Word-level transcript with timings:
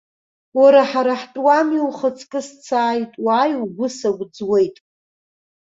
Уара 0.59 0.81
ҳара 0.89 1.13
ҳтәы 1.21 1.39
уами, 1.45 1.85
ухаҵкы 1.87 2.39
сцааит, 2.47 3.11
уааи 3.25 3.53
угәы 3.63 3.87
сагәӡуеит. 3.97 4.75